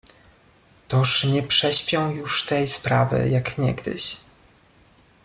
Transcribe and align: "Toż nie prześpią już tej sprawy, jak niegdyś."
"Toż 0.87 1.23
nie 1.23 1.43
prześpią 1.43 2.11
już 2.15 2.45
tej 2.45 2.67
sprawy, 2.67 3.29
jak 3.29 3.57
niegdyś." 3.57 4.17